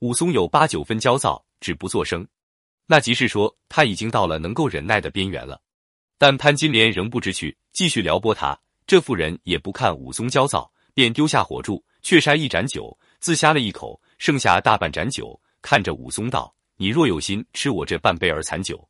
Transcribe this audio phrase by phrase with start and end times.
[0.00, 2.26] 武松有八九分焦躁，只不作声，
[2.86, 5.60] 那即是说他已经到了能够忍耐的边缘了。
[6.18, 8.58] 但潘金莲仍不知趣，继续撩拨他。
[8.86, 18.88] 这妇人也不看武松焦躁，便丢下火柱，却筛一盏酒，自呷了一口，剩下大半盏酒，看着武松道：“你若有心吃我这半杯儿残酒。”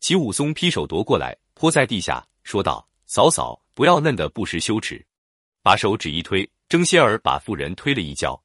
[0.00, 5.04] 齐武松劈手夺过来，泼在地下，说道：“嫂嫂，不要嫩的不识羞耻。”
[5.62, 8.40] 把手指一推，争先儿把妇人推了一跤。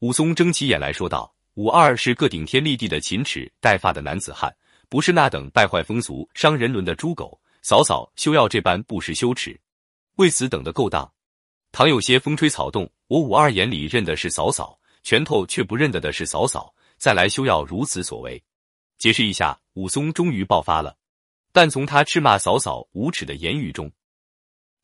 [0.00, 4.54] 武松睁起眼来说道：“武二是个顶天立地的勤齿带发的男子汉，
[4.88, 7.38] 不是那等败坏风俗、伤人伦的猪狗。
[7.60, 9.58] 嫂嫂休要这般不识羞耻，
[10.16, 11.12] 为此等得够当。
[11.70, 16.74] 倘有些风吹草动，我武二眼里认的是嫂嫂，拳头却不认得的是嫂嫂。
[16.96, 18.42] 再来休要如此所为。”
[18.98, 20.96] 解释一下，武松终于爆发了。
[21.52, 23.92] 但从他斥骂嫂嫂无耻的言语中，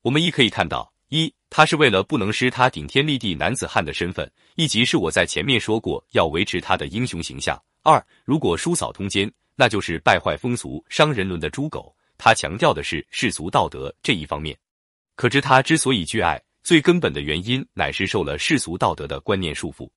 [0.03, 4.27] 我们亦可以看到：一，他是为了不能失他顶天立地男子汉的身份；
[4.57, 7.61] 一即是我在前面说过要维持他的英雄形象。
[7.83, 11.95] 二，如果叔嫂通奸，那就是败坏风俗、伤人伦的猪狗。
[12.19, 14.59] 他强调的是世俗道德这一方面，
[15.15, 19.89] 可知他之所以惧爱，最根本的原因乃是受了世俗道德的观念束缚。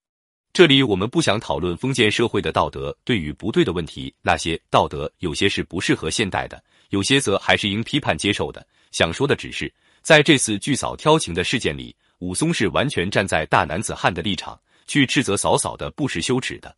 [0.54, 8.66] 这里我们不想讨论封建社会的道德对与不对的问题，那些道德有些是不适合现代的，有些则还是应批判接受的。
[8.92, 16.76] 想说的只是，在这次巨嫂挑情的事件里，武松是完全站在大男子汉的立场去斥责嫂嫂的不识羞耻的，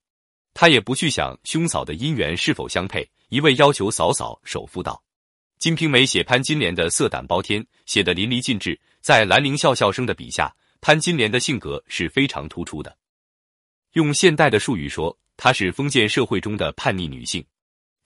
[0.53, 5.01] 他也不去想兄嫂的姻缘是否相配，一味要求嫂嫂守妇道。
[5.57, 12.97] 金瓶梅写潘金莲的色胆包天，写得淋漓尽致，在兰陵笑笑生的笔下，潘金莲的性格是非常突出的。
[13.93, 17.41] 用现代的术语说，她是封建社会中的叛逆女性。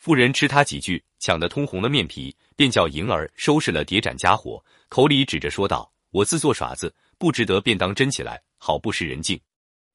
[0.07, 9.37] 妇人吃他几句，抢得通红了面皮，便叫银儿收拾了叠盏家伙，口里指着说道：“我自做耍子，不值得便当真起来，好不识人境。”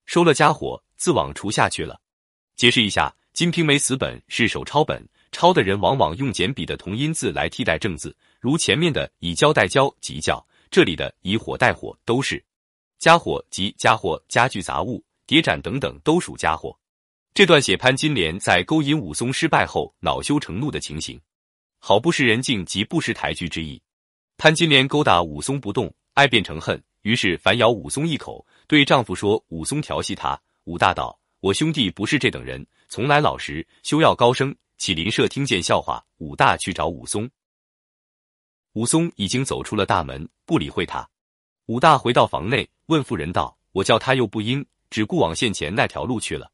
[0.04, 1.98] 收了家伙，自往厨下去了。
[2.56, 12.44] 解释一下，《金瓶梅》死本是手抄本，抄的人往往用简笔的同音字来替代正字，如前面的以胶代胶即胶，这里的以火代火都是
[12.98, 15.02] 家伙即家伙，家具杂物。
[15.24, 16.78] 叠盏等等都属家伙。
[17.34, 21.18] 这段写潘金莲在勾引武松失败后恼羞成怒的情形，
[21.78, 23.80] 好不识人境及不识抬举之意。
[24.36, 37.30] 潘金莲勾搭武松不动，爱变成恨，于是反咬武松一口，对丈夫说：“武松调戏她。”武大道：“我兄弟不是这等人，从来老实，休要高声。”启邻舍听见笑话，武大去找武松。
[38.74, 41.08] 武松已经走出了大门，不理会他。
[41.64, 46.51] 武大回到房内，问妇人道：“我叫他又不应。”只顾往县前那条路去了，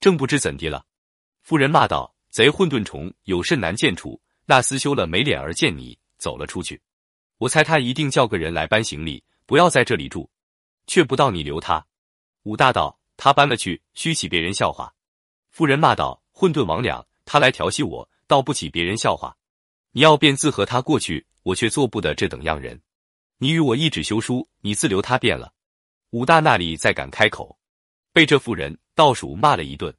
[0.00, 0.84] 正不知怎地了。
[1.42, 4.20] 妇人骂道：“贼混沌虫，有甚难见处？
[4.44, 6.80] 那厮休了没脸儿见你，走了出去。
[7.38, 10.30] 我猜他一定叫个人来搬行李，不要在这里住，
[10.86, 11.84] 却不到你留他。”
[12.44, 14.92] 武大道：“他搬了去，须起别人笑话。”
[15.50, 19.36] 妇人骂道：“混沌魍魉，他来调戏我，倒不起别人笑话。
[19.92, 22.80] 你要便自和他过去，我却做不得这等样人。
[23.38, 25.52] 你与我一纸休书，你自留他便了。”
[26.10, 27.58] 武大那里再敢开口？
[28.16, 29.94] 被这妇人倒数骂了一顿。